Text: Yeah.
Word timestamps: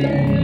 Yeah. 0.00 0.37